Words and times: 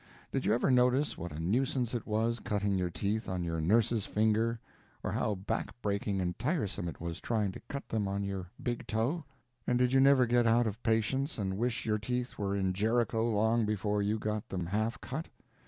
Did 0.31 0.47
you 0.47 0.53
ever 0.55 0.71
notice 0.71 1.15
what 1.15 1.31
a 1.31 1.37
nuisance 1.39 1.93
it 1.93 2.07
was 2.07 2.39
cutting 2.39 2.75
your 2.75 2.89
teeth 2.89 3.29
on 3.29 3.43
your 3.43 3.61
nurse's 3.61 4.07
finger, 4.07 4.59
or 5.03 5.11
how 5.11 5.35
back 5.35 5.79
breaking 5.83 6.19
and 6.19 6.39
tiresome 6.39 6.87
it 6.87 6.99
was 6.99 7.21
trying 7.21 7.51
to 7.51 7.59
cut 7.69 7.87
them 7.87 8.07
on 8.07 8.23
your 8.23 8.49
big 8.63 8.87
toe? 8.87 9.23
And 9.67 9.77
did 9.77 9.93
you 9.93 9.99
never 9.99 10.25
get 10.25 10.47
out 10.47 10.65
of 10.65 10.81
patience 10.81 11.37
and 11.37 11.55
wish 11.55 11.85
your 11.85 11.99
teeth 11.99 12.39
were 12.39 12.55
in 12.55 12.73
Jerico 12.73 13.31
long 13.31 13.63
before 13.63 14.01
you 14.01 14.17
got 14.17 14.49
them 14.49 14.65
half 14.65 14.99
cut? 15.01 15.27